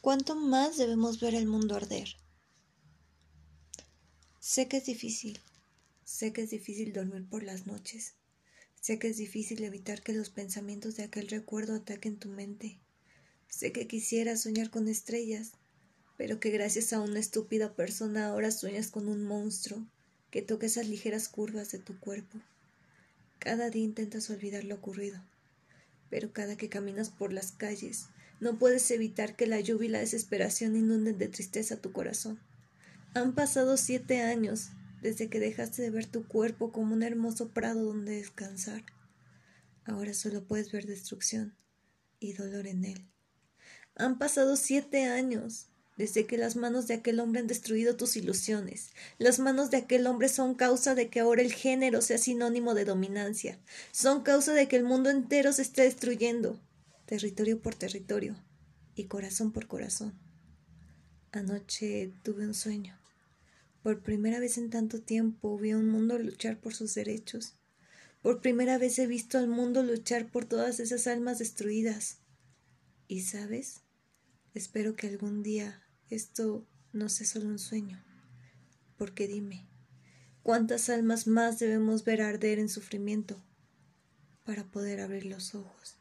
¿Cuánto 0.00 0.34
más 0.34 0.78
debemos 0.78 1.20
ver 1.20 1.34
el 1.34 1.46
mundo 1.46 1.76
arder? 1.76 2.08
Sé 4.38 4.66
que 4.66 4.78
es 4.78 4.86
difícil, 4.86 5.38
sé 6.04 6.32
que 6.32 6.40
es 6.40 6.48
difícil 6.48 6.94
dormir 6.94 7.28
por 7.28 7.42
las 7.42 7.66
noches, 7.66 8.14
sé 8.80 8.98
que 8.98 9.08
es 9.08 9.18
difícil 9.18 9.62
evitar 9.62 10.02
que 10.02 10.14
los 10.14 10.30
pensamientos 10.30 10.96
de 10.96 11.02
aquel 11.02 11.28
recuerdo 11.28 11.74
ataquen 11.74 12.18
tu 12.18 12.30
mente, 12.30 12.78
sé 13.46 13.72
que 13.72 13.86
quisieras 13.86 14.40
soñar 14.40 14.70
con 14.70 14.88
estrellas, 14.88 15.52
pero 16.16 16.40
que 16.40 16.48
gracias 16.48 16.94
a 16.94 17.00
una 17.00 17.18
estúpida 17.18 17.74
persona 17.74 18.28
ahora 18.28 18.52
sueñas 18.52 18.90
con 18.90 19.06
un 19.06 19.22
monstruo 19.22 19.86
que 20.30 20.40
toca 20.40 20.64
esas 20.64 20.88
ligeras 20.88 21.28
curvas 21.28 21.72
de 21.72 21.78
tu 21.78 22.00
cuerpo. 22.00 22.38
Cada 23.38 23.68
día 23.68 23.84
intentas 23.84 24.30
olvidar 24.30 24.64
lo 24.64 24.76
ocurrido, 24.76 25.22
pero 26.08 26.32
cada 26.32 26.56
que 26.56 26.70
caminas 26.70 27.10
por 27.10 27.34
las 27.34 27.52
calles 27.52 28.06
no 28.40 28.58
puedes 28.58 28.90
evitar 28.90 29.36
que 29.36 29.46
la 29.46 29.60
lluvia 29.60 29.86
y 29.88 29.92
la 29.92 29.98
desesperación 29.98 30.74
inunden 30.74 31.18
de 31.18 31.28
tristeza 31.28 31.80
tu 31.80 31.92
corazón. 31.92 32.40
Han 33.14 33.34
pasado 33.34 33.76
siete 33.76 34.22
años 34.22 34.70
desde 35.02 35.28
que 35.28 35.40
dejaste 35.40 35.82
de 35.82 35.90
ver 35.90 36.06
tu 36.06 36.26
cuerpo 36.26 36.72
como 36.72 36.94
un 36.94 37.02
hermoso 37.02 37.50
prado 37.50 37.84
donde 37.84 38.16
descansar. 38.16 38.82
Ahora 39.84 40.14
solo 40.14 40.44
puedes 40.44 40.72
ver 40.72 40.86
destrucción 40.86 41.54
y 42.18 42.32
dolor 42.32 42.66
en 42.66 42.84
él. 42.84 43.06
Han 43.96 44.18
pasado 44.18 44.56
siete 44.56 45.04
años 45.04 45.66
desde 45.98 46.26
que 46.26 46.38
las 46.38 46.56
manos 46.56 46.86
de 46.86 46.94
aquel 46.94 47.20
hombre 47.20 47.40
han 47.40 47.46
destruido 47.46 47.96
tus 47.96 48.16
ilusiones. 48.16 48.92
Las 49.18 49.38
manos 49.38 49.70
de 49.70 49.76
aquel 49.76 50.06
hombre 50.06 50.30
son 50.30 50.54
causa 50.54 50.94
de 50.94 51.08
que 51.08 51.20
ahora 51.20 51.42
el 51.42 51.52
género 51.52 52.00
sea 52.00 52.16
sinónimo 52.16 52.72
de 52.72 52.86
dominancia. 52.86 53.58
Son 53.92 54.22
causa 54.22 54.54
de 54.54 54.66
que 54.66 54.76
el 54.76 54.84
mundo 54.84 55.10
entero 55.10 55.52
se 55.52 55.60
esté 55.60 55.82
destruyendo 55.82 56.58
territorio 57.10 57.60
por 57.60 57.74
territorio 57.74 58.36
y 58.94 59.06
corazón 59.08 59.50
por 59.50 59.66
corazón. 59.66 60.16
Anoche 61.32 62.14
tuve 62.22 62.46
un 62.46 62.54
sueño. 62.54 63.00
Por 63.82 64.00
primera 64.04 64.38
vez 64.38 64.58
en 64.58 64.70
tanto 64.70 65.02
tiempo 65.02 65.58
vi 65.58 65.72
a 65.72 65.76
un 65.76 65.88
mundo 65.88 66.20
luchar 66.20 66.60
por 66.60 66.72
sus 66.72 66.94
derechos. 66.94 67.56
Por 68.22 68.40
primera 68.40 68.78
vez 68.78 68.96
he 69.00 69.08
visto 69.08 69.38
al 69.38 69.48
mundo 69.48 69.82
luchar 69.82 70.30
por 70.30 70.44
todas 70.44 70.78
esas 70.78 71.08
almas 71.08 71.40
destruidas. 71.40 72.18
Y 73.08 73.22
sabes, 73.22 73.80
espero 74.54 74.94
que 74.94 75.08
algún 75.08 75.42
día 75.42 75.82
esto 76.10 76.64
no 76.92 77.08
sea 77.08 77.26
solo 77.26 77.48
un 77.48 77.58
sueño. 77.58 78.04
Porque 78.96 79.26
dime, 79.26 79.66
¿cuántas 80.44 80.88
almas 80.88 81.26
más 81.26 81.58
debemos 81.58 82.04
ver 82.04 82.22
arder 82.22 82.60
en 82.60 82.68
sufrimiento 82.68 83.42
para 84.44 84.70
poder 84.70 85.00
abrir 85.00 85.26
los 85.26 85.56
ojos? 85.56 85.99